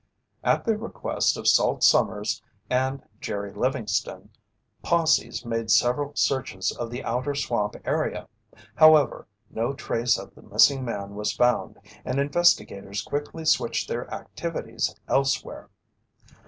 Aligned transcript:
At 0.43 0.65
the 0.65 0.79
request 0.79 1.37
of 1.37 1.47
Salt 1.47 1.83
Sommers 1.83 2.41
and 2.71 3.03
Jerry 3.19 3.53
Livingston, 3.53 4.31
posses 4.81 5.45
made 5.45 5.69
several 5.69 6.15
searches 6.15 6.71
of 6.71 6.89
the 6.89 7.03
outer 7.03 7.35
swamp 7.35 7.75
area. 7.85 8.27
However, 8.73 9.27
no 9.51 9.73
trace 9.73 10.17
of 10.17 10.33
the 10.33 10.41
missing 10.41 10.83
man 10.83 11.13
was 11.13 11.33
found, 11.33 11.77
and 12.03 12.17
investigators 12.19 13.03
quickly 13.03 13.45
switched 13.45 13.87
their 13.87 14.11
activities 14.11 14.95
elsewhere. 15.07 15.69